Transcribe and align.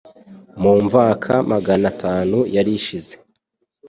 Mu 0.61 0.73
mvaka 0.85 1.31
magana 1.51 1.85
atanu 1.93 2.37
yari 2.55 2.71
ishize, 2.79 3.13